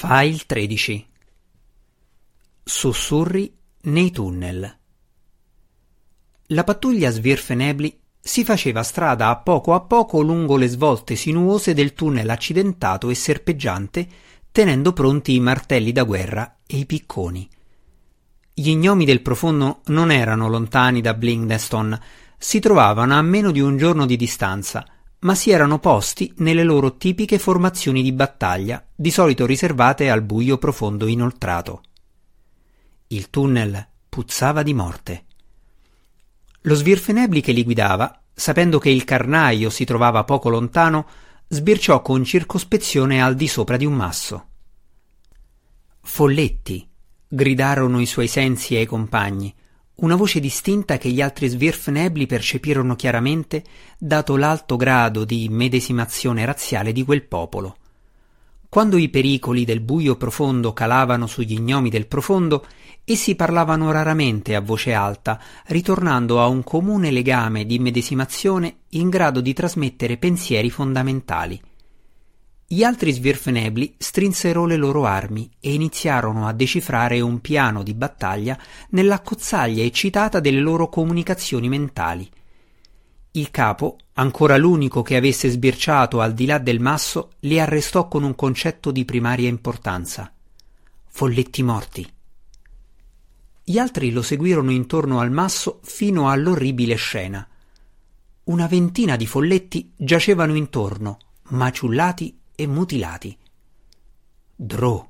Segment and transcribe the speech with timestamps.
[0.00, 1.06] File 13
[2.62, 4.78] Sussurri nei tunnel.
[6.46, 11.94] La pattuglia Svirfenebli si faceva strada a poco a poco lungo le svolte sinuose del
[11.94, 14.08] tunnel accidentato e serpeggiante,
[14.52, 17.48] tenendo pronti i martelli da guerra e i picconi.
[18.54, 22.00] Gli gnomi del profondo non erano lontani da Blingdeston,
[22.38, 24.86] si trovavano a meno di un giorno di distanza–
[25.20, 30.58] ma si erano posti nelle loro tipiche formazioni di battaglia, di solito riservate al buio
[30.58, 31.82] profondo inoltrato.
[33.08, 35.24] Il tunnel puzzava di morte.
[36.62, 41.06] Lo Svirfenebli che li guidava, sapendo che il carnaio si trovava poco lontano,
[41.48, 44.46] sbirciò con circospezione al di sopra di un masso.
[46.02, 46.88] Folletti,
[47.26, 49.54] gridarono i suoi sensi ai compagni,
[49.98, 53.64] una voce distinta che gli altri Svirfnebli percepirono chiaramente,
[53.98, 57.76] dato l'alto grado di medesimazione razziale di quel popolo.
[58.68, 62.66] Quando i pericoli del buio profondo calavano sugli gnomi del profondo,
[63.02, 69.40] essi parlavano raramente a voce alta, ritornando a un comune legame di medesimazione in grado
[69.40, 71.60] di trasmettere pensieri fondamentali.
[72.70, 78.58] Gli altri svirfenebli strinsero le loro armi e iniziarono a decifrare un piano di battaglia
[78.90, 82.30] nell'accozzaglia eccitata delle loro comunicazioni mentali.
[83.30, 88.22] Il capo, ancora l'unico che avesse sbirciato al di là del masso, li arrestò con
[88.22, 90.30] un concetto di primaria importanza.
[91.06, 92.12] Folletti morti.
[93.64, 97.48] Gli altri lo seguirono intorno al masso fino all'orribile scena.
[98.44, 101.16] Una ventina di folletti giacevano intorno,
[101.48, 103.38] maciullati e mutilati.
[104.56, 105.08] Drò,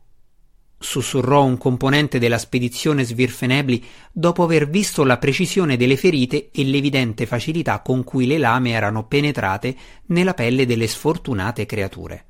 [0.77, 3.83] sussurrò un componente della spedizione Svirfenebli
[4.13, 9.07] dopo aver visto la precisione delle ferite e l'evidente facilità con cui le lame erano
[9.07, 9.75] penetrate
[10.09, 12.27] nella pelle delle sfortunate creature.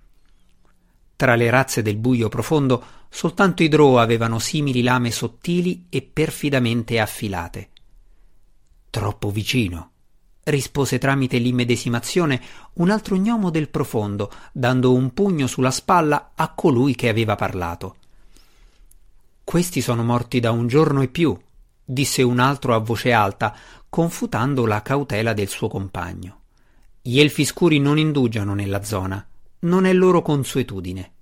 [1.17, 7.01] Tra le razze del buio profondo soltanto i Drow avevano simili lame sottili e perfidamente
[7.01, 7.71] affilate.
[8.89, 9.95] Troppo vicino
[10.49, 12.41] rispose tramite l'immedesimazione
[12.75, 17.97] un altro gnomo del profondo, dando un pugno sulla spalla a colui che aveva parlato.
[19.45, 21.37] Questi sono morti da un giorno e più,
[21.85, 23.55] disse un altro a voce alta,
[23.89, 26.41] confutando la cautela del suo compagno.
[27.01, 29.27] Gli elfi scuri non indugiano nella zona,
[29.61, 31.13] non è loro consuetudine.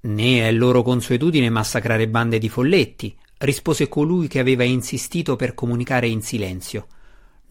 [0.00, 6.08] Né è loro consuetudine massacrare bande di folletti, rispose colui che aveva insistito per comunicare
[6.08, 6.86] in silenzio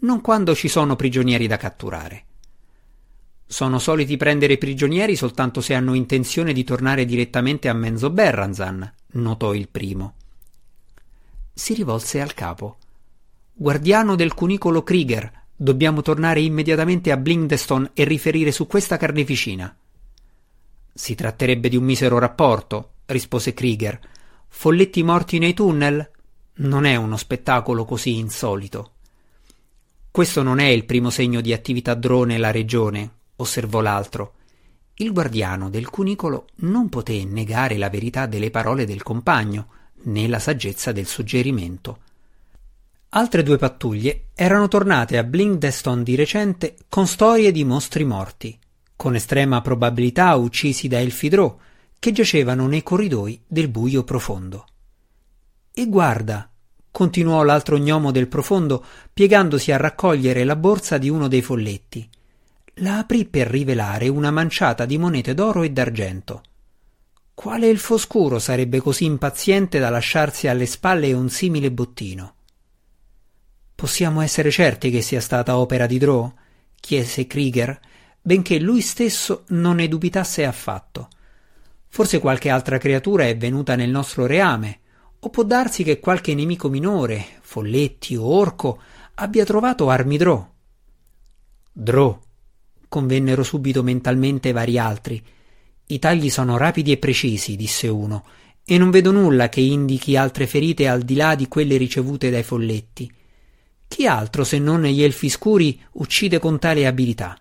[0.02, 2.26] non quando ci sono prigionieri da catturare.
[3.46, 9.54] Sono soliti prendere prigionieri soltanto se hanno intenzione di tornare direttamente a Menzo Berranzan, notò
[9.54, 10.14] il primo.
[11.54, 12.78] Si rivolse al capo.
[13.54, 19.76] Guardiano del cunicolo Krieger, dobbiamo tornare immediatamente a Blindeston e riferire su questa carneficina.
[20.94, 24.00] Si tratterebbe di un misero rapporto, rispose Krieger.
[24.48, 26.10] Folletti morti nei tunnel?
[26.54, 28.94] Non è uno spettacolo così insolito.
[30.12, 34.34] Questo non è il primo segno di attività drone nella regione, osservò l'altro.
[34.96, 39.68] Il guardiano del cunicolo non poté negare la verità delle parole del compagno,
[40.04, 42.00] né la saggezza del suggerimento.
[43.12, 48.60] Altre due pattuglie erano tornate a Blinkdeston di recente con storie di mostri morti,
[48.98, 51.58] con estrema probabilità uccisi da Elfidrò,
[51.98, 54.66] che giacevano nei corridoi del buio profondo.
[55.74, 56.51] E guarda,
[56.92, 62.08] continuò l'altro gnomo del profondo, piegandosi a raccogliere la borsa di uno dei folletti.
[62.76, 66.44] La aprì per rivelare una manciata di monete d'oro e d'argento.
[67.34, 72.36] Quale elfo scuro sarebbe così impaziente da lasciarsi alle spalle un simile bottino?
[73.74, 76.32] Possiamo essere certi che sia stata opera di Drow?
[76.80, 77.80] chiese Krieger,
[78.22, 81.10] benché lui stesso non ne dubitasse affatto.
[81.88, 84.81] Forse qualche altra creatura è venuta nel nostro reame,
[85.24, 88.82] o può darsi che qualche nemico minore, folletti o orco,
[89.16, 90.50] abbia trovato armi Drò.
[91.72, 92.20] Drò,
[92.90, 95.24] convennero subito mentalmente vari altri.
[95.88, 98.26] I tagli sono rapidi e precisi, disse uno,
[98.66, 102.44] e non vedo nulla che indichi altre ferite al di là di quelle ricevute dai
[102.44, 103.12] folletti.
[103.88, 107.38] Chi altro se non gli elfi scuri uccide con tale abilità?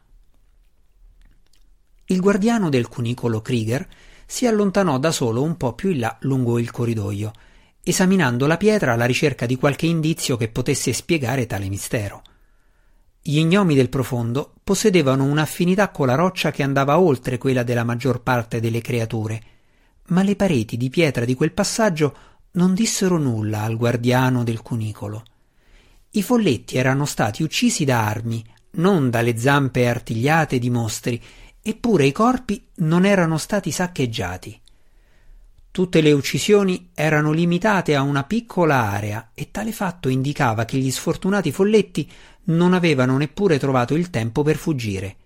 [2.06, 3.88] Il guardiano del cunicolo Krieger
[4.26, 7.32] si allontanò da solo un po più in là lungo il corridoio
[7.82, 12.22] esaminando la pietra alla ricerca di qualche indizio che potesse spiegare tale mistero.
[13.22, 18.22] Gli gnomi del profondo possedevano un'affinità con la roccia che andava oltre quella della maggior
[18.22, 19.42] parte delle creature,
[20.06, 22.16] ma le pareti di pietra di quel passaggio
[22.52, 25.22] non dissero nulla al guardiano del cunicolo.
[26.12, 31.22] I folletti erano stati uccisi da armi, non dalle zampe artigliate di mostri,
[31.62, 34.59] eppure i corpi non erano stati saccheggiati.
[35.72, 40.90] Tutte le uccisioni erano limitate a una piccola area e tale fatto indicava che gli
[40.90, 42.10] sfortunati folletti
[42.44, 45.16] non avevano neppure trovato il tempo per fuggire.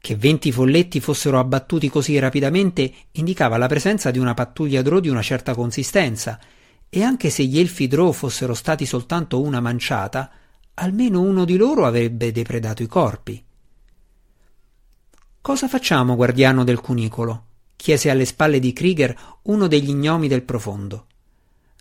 [0.00, 5.08] Che venti folletti fossero abbattuti così rapidamente indicava la presenza di una pattuglia drò di
[5.08, 6.40] una certa consistenza,
[6.88, 10.28] e anche se gli elfi drò fossero stati soltanto una manciata,
[10.74, 13.42] almeno uno di loro avrebbe depredato i corpi.
[15.40, 17.44] Cosa facciamo, guardiano del cunicolo?
[17.82, 19.12] Chiese alle spalle di Krieger
[19.42, 21.06] uno degli gnomi del profondo.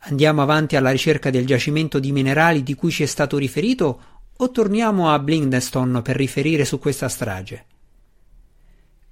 [0.06, 4.02] Andiamo avanti alla ricerca del giacimento di minerali di cui ci è stato riferito
[4.36, 7.66] o torniamo a Blindestone per riferire su questa strage?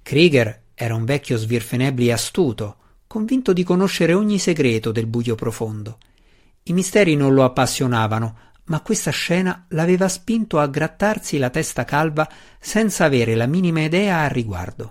[0.02, 2.76] Krieger era un vecchio svirfenebli astuto,
[3.06, 5.98] convinto di conoscere ogni segreto del buio profondo.
[6.64, 12.28] I misteri non lo appassionavano, ma questa scena l'aveva spinto a grattarsi la testa calva
[12.58, 14.90] senza avere la minima idea al riguardo.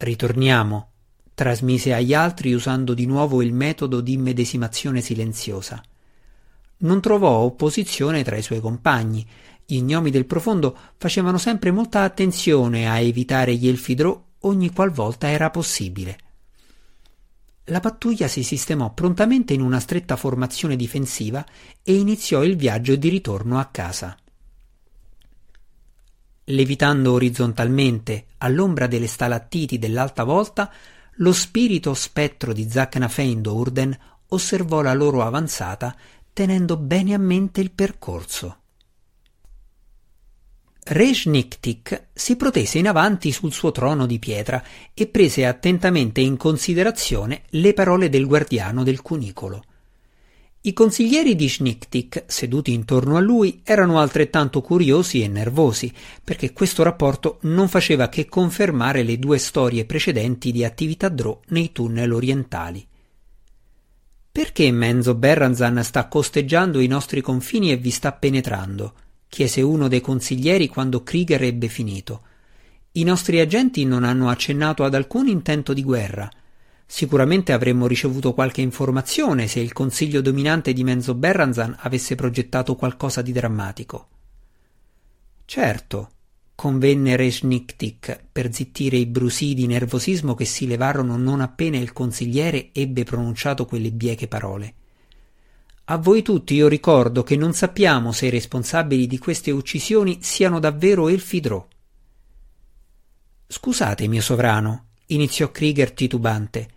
[0.00, 0.90] Ritorniamo,
[1.34, 5.82] trasmise agli altri usando di nuovo il metodo di immedesimazione silenziosa.
[6.78, 9.26] Non trovò opposizione tra i suoi compagni.
[9.66, 15.50] Gli gnomi del profondo facevano sempre molta attenzione a evitare gli elfidrò ogni qualvolta era
[15.50, 16.18] possibile.
[17.64, 21.44] La pattuglia si sistemò prontamente in una stretta formazione difensiva
[21.82, 24.16] e iniziò il viaggio di ritorno a casa.
[26.50, 30.72] Levitando orizzontalmente all'ombra delle stalattiti dell'alta volta,
[31.16, 33.98] lo spirito spettro di Zacnafeindo Urden
[34.28, 35.94] osservò la loro avanzata
[36.32, 38.60] tenendo bene a mente il percorso.
[40.84, 44.62] Re Schniktik si protese in avanti sul suo trono di pietra
[44.94, 49.64] e prese attentamente in considerazione le parole del guardiano del cunicolo.
[50.60, 56.82] I consiglieri di Schniktik, seduti intorno a lui, erano altrettanto curiosi e nervosi, perché questo
[56.82, 62.86] rapporto non faceva che confermare le due storie precedenti di attività Drò nei tunnel orientali.
[64.30, 68.94] Perché Menzo Berranzan sta costeggiando i nostri confini e vi sta penetrando?
[69.28, 72.22] chiese uno dei consiglieri quando Krieger ebbe finito.
[72.92, 76.28] I nostri agenti non hanno accennato ad alcun intento di guerra.
[76.90, 83.20] Sicuramente avremmo ricevuto qualche informazione se il consiglio dominante di Menzo Berranzan avesse progettato qualcosa
[83.20, 84.08] di drammatico.
[85.44, 86.10] Certo,
[86.54, 92.70] convenne Resniktik per zittire i brusii di nervosismo che si levarono non appena il consigliere
[92.72, 94.74] ebbe pronunciato quelle bieche parole.
[95.84, 100.58] A voi tutti io ricordo che non sappiamo se i responsabili di queste uccisioni siano
[100.58, 101.64] davvero Elfidrò.
[103.46, 106.76] Scusate, mio sovrano, iniziò Krieger titubante.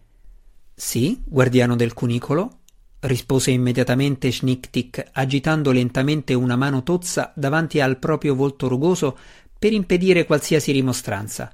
[0.84, 2.62] Sì, guardiano del cunicolo?
[3.02, 9.16] rispose immediatamente Schniktik, agitando lentamente una mano tozza davanti al proprio volto rugoso
[9.60, 11.54] per impedire qualsiasi rimostranza.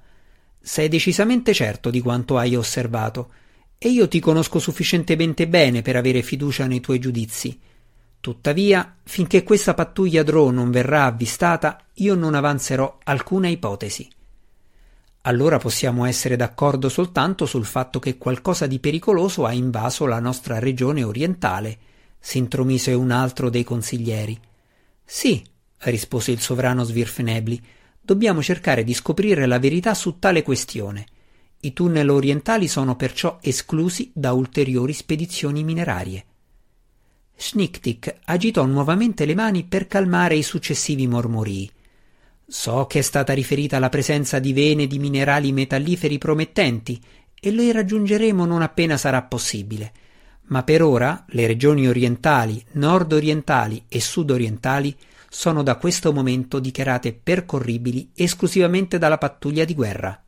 [0.62, 3.32] Sei decisamente certo di quanto hai osservato,
[3.78, 7.60] e io ti conosco sufficientemente bene per avere fiducia nei tuoi giudizi.
[8.22, 14.08] Tuttavia, finché questa pattuglia Drò non verrà avvistata, io non avanzerò alcuna ipotesi
[15.22, 20.60] allora possiamo essere d'accordo soltanto sul fatto che qualcosa di pericoloso ha invaso la nostra
[20.60, 21.78] regione orientale,
[22.20, 24.40] s'intromise un altro dei consiglieri.
[25.04, 25.44] Sì,
[25.80, 27.62] rispose il sovrano Svirfenebli,
[28.02, 31.06] dobbiamo cercare di scoprire la verità su tale questione.
[31.60, 36.26] I tunnel orientali sono perciò esclusi da ulteriori spedizioni minerarie.
[37.36, 41.70] Schniktik agitò nuovamente le mani per calmare i successivi mormorii.
[42.50, 46.98] So che è stata riferita la presenza di vene di minerali metalliferi promettenti
[47.38, 49.92] e le raggiungeremo non appena sarà possibile.
[50.44, 54.96] Ma per ora le regioni orientali, nord-orientali e sud-orientali
[55.30, 60.24] sono da questo momento dichiarate percorribili esclusivamente dalla pattuglia di guerra.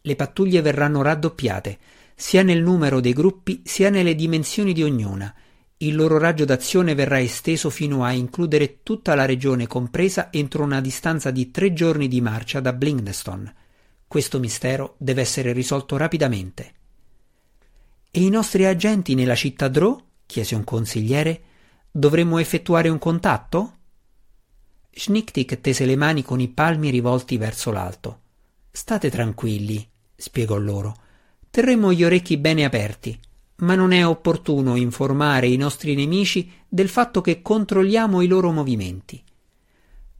[0.00, 1.78] Le pattuglie verranno raddoppiate,
[2.16, 5.32] sia nel numero dei gruppi sia nelle dimensioni di ognuna,
[5.80, 10.80] il loro raggio d'azione verrà esteso fino a includere tutta la regione compresa entro una
[10.80, 13.54] distanza di tre giorni di marcia da Blindestone.
[14.08, 16.72] Questo mistero deve essere risolto rapidamente.
[18.10, 19.96] E i nostri agenti nella città Drò?
[20.26, 21.42] chiese un consigliere.
[21.90, 23.76] Dovremmo effettuare un contatto?
[24.90, 28.20] Schniktik tese le mani con i palmi rivolti verso l'alto.
[28.72, 30.96] State tranquilli, spiegò loro.
[31.50, 33.18] Terremo gli orecchi bene aperti
[33.58, 39.22] ma non è opportuno informare i nostri nemici del fatto che controlliamo i loro movimenti.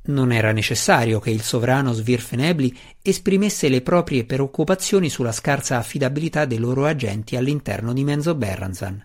[0.09, 6.59] Non era necessario che il sovrano Svirfenebli esprimesse le proprie preoccupazioni sulla scarsa affidabilità dei
[6.59, 9.05] loro agenti all'interno di Menzo Berranzan.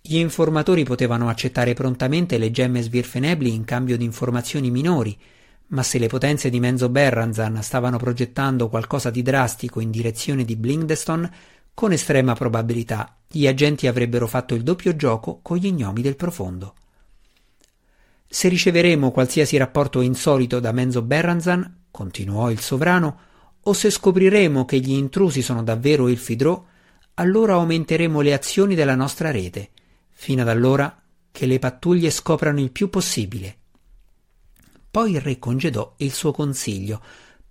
[0.00, 5.18] Gli informatori potevano accettare prontamente le gemme Svirfenebli in cambio di informazioni minori,
[5.68, 10.54] ma se le potenze di Menzo Berranzan stavano progettando qualcosa di drastico in direzione di
[10.54, 11.32] Blindestone,
[11.74, 16.74] Con estrema probabilità gli agenti avrebbero fatto il doppio gioco con gli gnomi del profondo.
[18.28, 23.18] Se riceveremo qualsiasi rapporto insolito da Menzo Berranzan, continuò il sovrano,
[23.60, 26.64] o se scopriremo che gli intrusi sono davvero il Fidrò,
[27.14, 29.70] allora aumenteremo le azioni della nostra rete,
[30.12, 31.02] fino ad allora
[31.32, 33.56] che le pattuglie scoprano il più possibile.
[34.90, 37.02] Poi il re congedò il suo consiglio,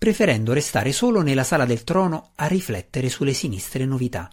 [0.03, 4.29] preferendo restare solo nella sala del trono a riflettere sulle sinistre novità.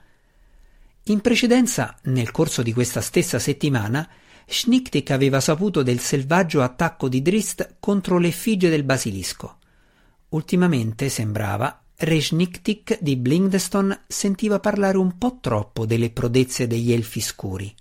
[1.05, 4.11] In precedenza, nel corso di questa stessa settimana,
[4.49, 9.59] Schniktik aveva saputo del selvaggio attacco di Drist contro l'effigie del basilisco.
[10.31, 17.73] Ultimamente sembrava Rejniktik di Blingdeston sentiva parlare un po' troppo delle prodezze degli elfi scuri.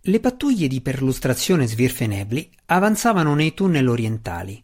[0.00, 4.60] Le pattuglie di perlustrazione svirfenebli avanzavano nei tunnel orientali.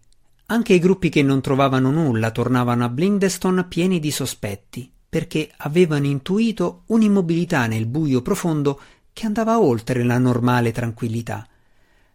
[0.50, 6.06] Anche i gruppi che non trovavano nulla tornavano a Blingdeston pieni di sospetti, perché avevano
[6.06, 8.80] intuito un'immobilità nel buio profondo
[9.12, 11.46] che andava oltre la normale tranquillità.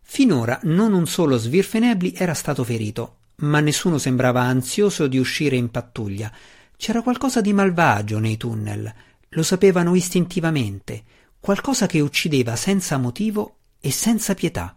[0.01, 5.71] Finora non un solo Svirfenebli era stato ferito, ma nessuno sembrava ansioso di uscire in
[5.71, 6.29] pattuglia.
[6.75, 8.93] C'era qualcosa di malvagio nei tunnel,
[9.29, 11.03] lo sapevano istintivamente,
[11.39, 14.75] qualcosa che uccideva senza motivo e senza pietà.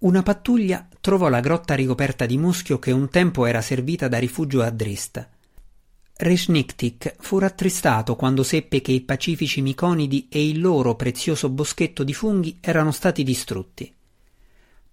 [0.00, 4.62] Una pattuglia trovò la grotta ricoperta di muschio che un tempo era servita da rifugio
[4.62, 5.28] a Drist.
[6.16, 12.14] Reshniktik fu rattristato quando seppe che i pacifici miconidi e il loro prezioso boschetto di
[12.14, 13.92] funghi erano stati distrutti.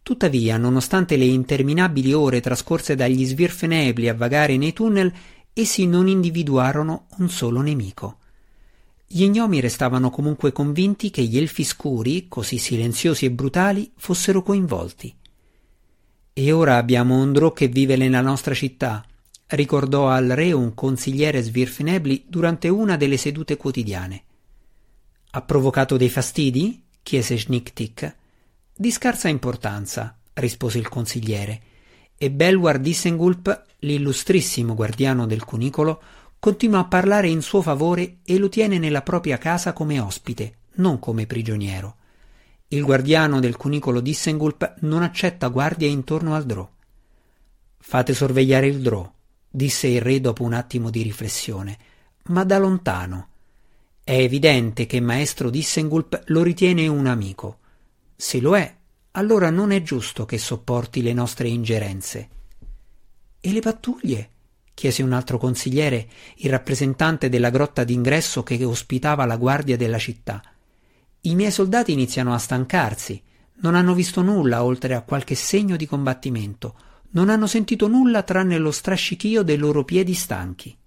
[0.04, 5.14] Tuttavia, nonostante le interminabili ore trascorse dagli svirfenebli a vagare nei tunnel,
[5.54, 8.18] essi non individuarono un solo nemico.
[9.10, 15.16] Gli gnomi restavano comunque convinti che gli elfi scuri, così silenziosi e brutali, fossero coinvolti.
[16.34, 19.06] E ora abbiamo un drò che vive nella nostra città,
[19.48, 24.24] ricordò al re un consigliere svirfenebli durante una delle sedute quotidiane.
[25.32, 26.84] Ha provocato dei fastidi?
[27.02, 28.16] chiese Schniktik.
[28.76, 31.62] Di scarsa importanza, rispose il consigliere,
[32.18, 36.02] e Belwar Dissengulp, l'illustrissimo guardiano del cunicolo,
[36.48, 40.98] continua a parlare in suo favore e lo tiene nella propria casa come ospite, non
[40.98, 41.98] come prigioniero.
[42.70, 46.66] Il guardiano del cunicolo Dissengulp non accetta guardie intorno al drò.
[47.78, 49.12] Fate sorvegliare il drò,
[49.50, 51.78] disse il re dopo un attimo di riflessione,
[52.28, 53.28] ma da lontano.
[54.02, 57.58] È evidente che maestro Dissengulp lo ritiene un amico.
[58.16, 58.74] Se lo è,
[59.12, 62.30] allora non è giusto che sopporti le nostre ingerenze.
[63.42, 64.30] E le pattuglie?
[64.78, 70.40] Chiese un altro consigliere, il rappresentante della grotta d'ingresso che ospitava la guardia della città.
[71.22, 73.20] I miei soldati iniziano a stancarsi,
[73.62, 76.76] non hanno visto nulla oltre a qualche segno di combattimento,
[77.14, 80.78] non hanno sentito nulla tranne lo strascichio dei loro piedi stanchi.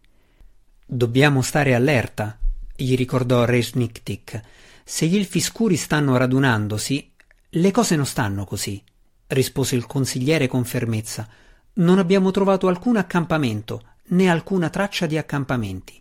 [0.86, 2.38] Dobbiamo stare allerta,
[2.76, 4.40] gli ricordò Resniktik.
[4.84, 7.10] Se gli elfi scuri stanno radunandosi,
[7.48, 8.80] le cose non stanno così,
[9.26, 11.28] rispose il consigliere con fermezza.
[11.74, 16.00] Non abbiamo trovato alcun accampamento, né alcuna traccia di accampamenti.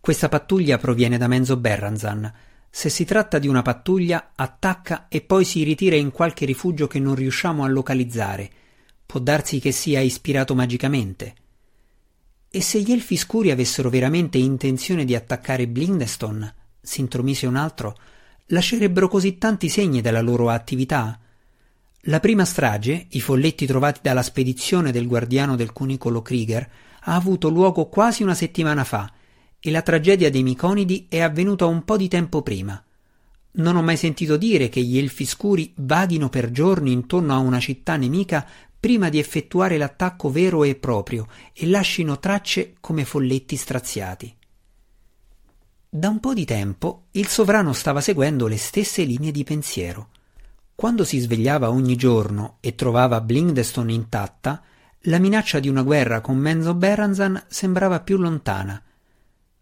[0.00, 2.32] Questa pattuglia proviene da Menzo Berranzan.
[2.70, 6.98] Se si tratta di una pattuglia, attacca e poi si ritira in qualche rifugio che
[6.98, 8.50] non riusciamo a localizzare.
[9.06, 11.34] Può darsi che sia ispirato magicamente.
[12.50, 16.52] E se gli elfi scuri avessero veramente intenzione di attaccare Blindeston?
[16.80, 17.96] si intromise un altro
[18.48, 21.18] lascerebbero così tanti segni della loro attività?
[22.08, 26.70] La prima strage, i folletti trovati dalla spedizione del guardiano del cunicolo Krieger,
[27.00, 29.10] ha avuto luogo quasi una settimana fa
[29.58, 32.82] e la tragedia dei Miconidi è avvenuta un po' di tempo prima.
[33.52, 37.58] Non ho mai sentito dire che gli elfi scuri vaghino per giorni intorno a una
[37.58, 38.46] città nemica
[38.78, 44.36] prima di effettuare l'attacco vero e proprio e lascino tracce come folletti straziati.
[45.88, 50.08] Da un po' di tempo il sovrano stava seguendo le stesse linee di pensiero.
[50.74, 54.62] Quando si svegliava ogni giorno e trovava Blingdeston intatta,
[55.02, 58.82] la minaccia di una guerra con Menzo Berranzan sembrava più lontana.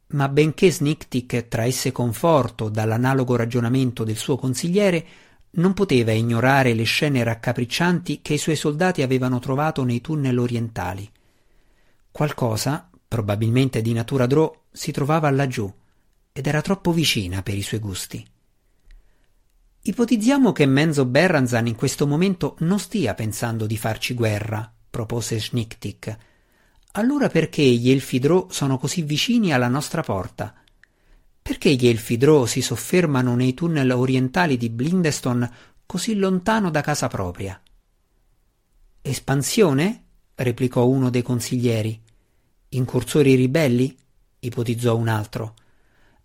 [0.09, 5.07] Ma benché Sniktik traesse conforto dall'analogo ragionamento del suo consigliere,
[5.53, 11.09] non poteva ignorare le scene raccapriccianti che i suoi soldati avevano trovato nei tunnel orientali.
[12.11, 15.71] Qualcosa, probabilmente di natura drò, si trovava laggiù
[16.33, 18.27] ed era troppo vicina per i suoi gusti.
[19.85, 26.17] Ipotizziamo che Menzo Berranzan in questo momento non stia pensando di farci guerra, propose Schniktik.
[26.93, 30.55] Allora perché gli Elfidrò sono così vicini alla nostra porta?
[31.43, 35.51] Perché gli Elfidrò si soffermano nei tunnel orientali di Blindeston
[35.85, 37.61] così lontano da casa propria?
[39.03, 40.05] Espansione?
[40.37, 42.01] replicò uno dei consiglieri.
[42.69, 43.99] Incursori ribelli?
[44.39, 45.55] ipotizzò un altro.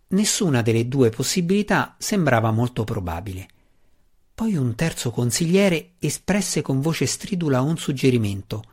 [0.10, 3.48] Nessuna delle due possibilità sembrava molto probabile.
[4.34, 8.64] Poi un terzo consigliere espresse con voce stridula un suggerimento,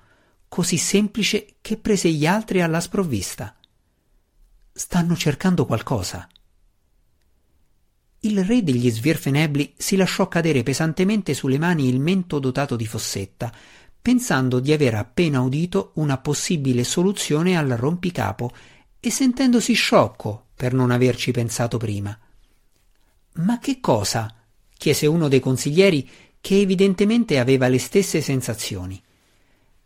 [0.46, 3.56] così semplice che prese gli altri alla sprovvista.
[4.72, 6.28] Stanno cercando qualcosa.
[8.20, 13.52] Il re degli Svirfenebli si lasciò cadere pesantemente sulle mani il mento dotato di fossetta,
[14.00, 18.52] pensando di aver appena udito una possibile soluzione al rompicapo
[19.00, 22.16] e sentendosi sciocco per non averci pensato prima.
[23.34, 24.32] Ma che cosa?
[24.76, 26.08] chiese uno dei consiglieri
[26.40, 29.02] che evidentemente aveva le stesse sensazioni.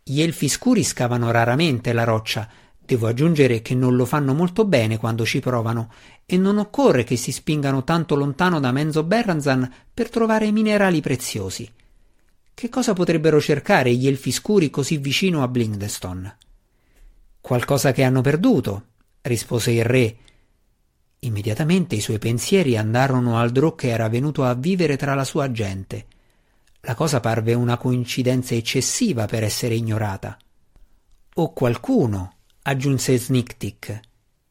[0.03, 2.49] Gli elfi scuri scavano raramente la roccia,
[2.89, 5.91] devo aggiungere che non lo fanno molto bene quando ci provano,
[6.25, 11.71] e non occorre che si spingano tanto lontano da Menzo Berranzan per trovare minerali preziosi.
[12.53, 16.35] Che cosa potrebbero cercare gli elfi scuri così vicino a Blingdeston?
[17.39, 18.83] Qualcosa che hanno perduto,
[19.21, 20.17] rispose il re.
[21.19, 25.51] Immediatamente i suoi pensieri andarono al Drò che era venuto a vivere tra la sua
[25.51, 26.05] gente.
[26.81, 30.37] La cosa parve una coincidenza eccessiva per essere ignorata.
[31.35, 33.99] O qualcuno, aggiunse Sniktik,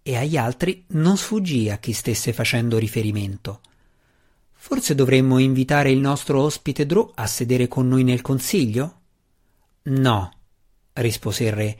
[0.02, 3.60] e agli altri non sfuggì a chi stesse facendo riferimento.
[4.52, 9.00] Forse dovremmo invitare il nostro ospite Drò a sedere con noi nel consiglio?
[9.84, 10.30] No,
[10.94, 11.78] rispose il re,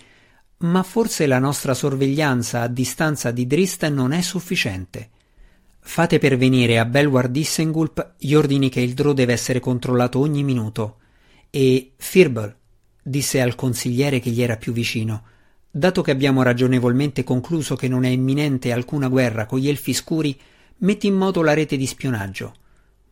[0.58, 5.10] ma forse la nostra sorveglianza a distanza di Drist non è sufficiente.
[5.80, 10.98] Fate pervenire a Belwar Dissengulp gli ordini che il Drò deve essere controllato ogni minuto.
[11.50, 12.54] E Firbol,
[13.02, 15.22] disse al consigliere che gli era più vicino,
[15.70, 20.38] dato che abbiamo ragionevolmente concluso che non è imminente alcuna guerra con gli elfi scuri,
[20.78, 22.54] metti in moto la rete di spionaggio.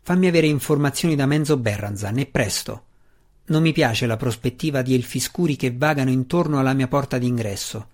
[0.03, 2.86] Fammi avere informazioni da Menzo Berranzan e presto.
[3.49, 7.89] Non mi piace la prospettiva di elfi scuri che vagano intorno alla mia porta d'ingresso.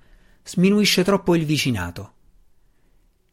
[0.45, 2.13] Sminuisce troppo il vicinato.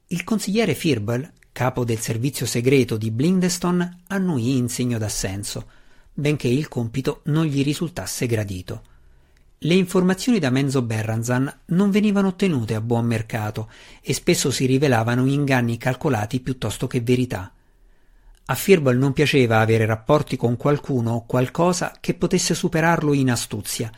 [0.07, 5.69] Il consigliere Firbel, capo del servizio segreto di Blindeston, annuì in segno d'assenso,
[6.13, 8.83] benché il compito non gli risultasse gradito.
[9.59, 13.69] Le informazioni da Menzo Berranzan non venivano ottenute a buon mercato
[14.01, 17.53] e spesso si rivelavano inganni calcolati piuttosto che verità.
[18.49, 23.91] A Firbol non piaceva avere rapporti con qualcuno o qualcosa che potesse superarlo in astuzia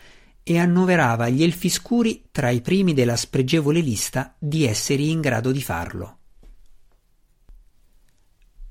[0.43, 5.53] e annoverava gli elfi scuri tra i primi della spregevole lista di esseri in grado
[5.53, 6.17] di farlo.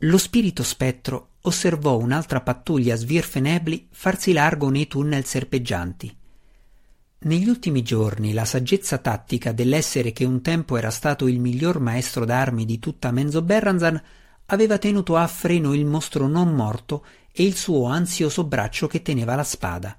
[0.01, 6.14] Lo spirito spettro osservò un'altra pattuglia svirfenebli farsi largo nei tunnel serpeggianti.
[7.21, 12.27] Negli ultimi giorni la saggezza tattica dell'essere che un tempo era stato il miglior maestro
[12.27, 14.03] d'armi di tutta Menzo Berranzan
[14.53, 19.35] aveva tenuto a freno il mostro non morto e il suo ansioso braccio che teneva
[19.35, 19.97] la spada.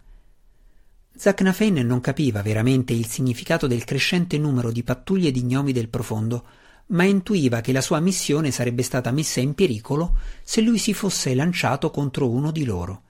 [1.16, 6.46] Zacnafen non capiva veramente il significato del crescente numero di pattuglie di gnomi del profondo,
[6.88, 11.34] ma intuiva che la sua missione sarebbe stata messa in pericolo se lui si fosse
[11.34, 13.04] lanciato contro uno di loro.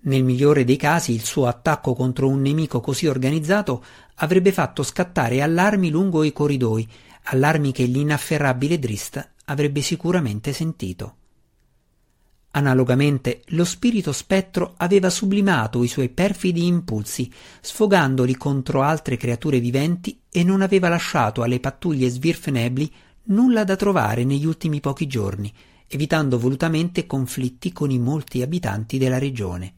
[0.00, 3.82] Nel migliore dei casi il suo attacco contro un nemico così organizzato
[4.16, 6.86] avrebbe fatto scattare allarmi lungo i corridoi,
[7.24, 11.16] allarmi che l'inafferrabile Drist avrebbe sicuramente sentito.
[12.52, 17.30] Analogamente, lo spirito spettro aveva sublimato i suoi perfidi impulsi,
[17.60, 22.90] sfogandoli contro altre creature viventi e non aveva lasciato alle pattuglie svirfenebli
[23.24, 25.52] nulla da trovare negli ultimi pochi giorni,
[25.86, 29.74] evitando volutamente conflitti con i molti abitanti della regione.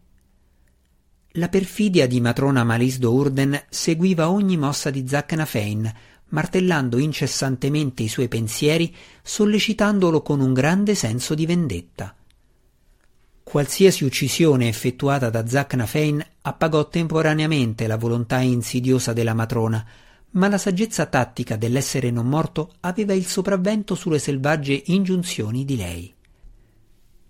[1.35, 5.93] La perfidia di matrona Malisdo Urden seguiva ogni mossa di Zacnafein,
[6.31, 12.15] martellando incessantemente i suoi pensieri, sollecitandolo con un grande senso di vendetta.
[13.43, 19.85] Qualsiasi uccisione effettuata da Zacnafein appagò temporaneamente la volontà insidiosa della matrona,
[20.33, 26.15] ma la saggezza tattica dell'essere non morto aveva il sopravvento sulle selvagge ingiunzioni di lei.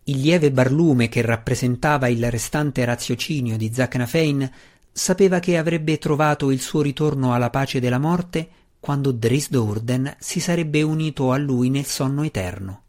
[0.04, 4.50] Il lieve barlume che rappresentava il restante raziocinio di Zacnafein
[4.92, 8.48] sapeva che avrebbe trovato il suo ritorno alla pace della morte
[8.80, 12.82] quando Drisdurden si sarebbe unito a lui nel sonno eterno.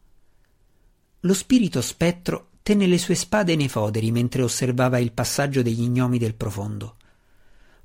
[1.20, 6.18] Lo spirito spettro tenne le sue spade nei foderi mentre osservava il passaggio degli gnomi
[6.18, 6.96] del profondo.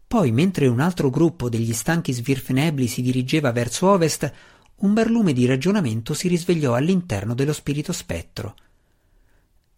[0.06, 4.32] Poi, mentre un altro gruppo degli stanchi svirfenebli si dirigeva verso ovest,
[4.76, 8.54] un barlume di ragionamento si risvegliò all'interno dello spirito spettro.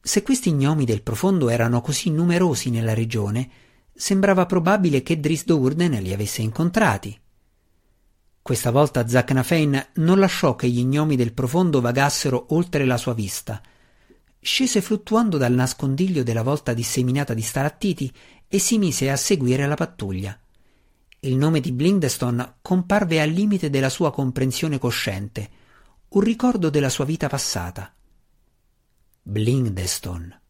[0.00, 3.48] Se questi gnomi del profondo erano così numerosi nella regione,
[3.94, 7.18] sembrava probabile che Drisdurden li avesse incontrati.
[8.48, 13.60] Questa volta Zacnafein non lasciò che gli gnomi del profondo vagassero oltre la sua vista.
[14.40, 18.10] Scese fluttuando dal nascondiglio della volta disseminata di stalattiti
[18.48, 20.34] e si mise a seguire la pattuglia.
[21.20, 25.50] Il nome di Blindestone comparve al limite della sua comprensione cosciente,
[26.08, 27.94] un ricordo della sua vita passata.
[29.24, 30.40] Blindestone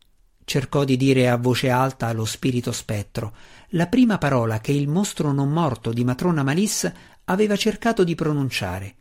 [0.49, 3.35] cercò di dire a voce alta lo spirito spettro,
[3.73, 8.97] la prima parola che il mostro non morto di matrona Malice aveva cercato di pronunciare.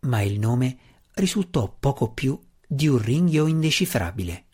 [0.00, 0.76] Ma il nome
[1.14, 4.46] risultò poco più di un ringhio indecifrabile.